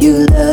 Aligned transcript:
You 0.00 0.26
love 0.26 0.49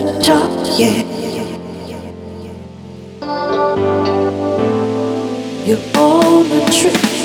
love 0.00 0.18
to 0.18 0.24
talk, 0.24 0.78
yeah. 0.78 1.02
You're 5.64 5.78
on 5.96 6.46
a 6.46 6.72
trip. 6.72 7.19